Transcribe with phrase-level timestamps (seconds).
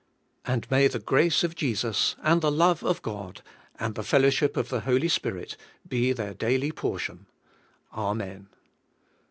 [0.45, 3.43] And may the grace of Jesus, and the love of God,
[3.79, 5.55] and the fellowship of the Holy Spirit,
[5.87, 7.27] be their daily portion.
[7.93, 8.47] Amen.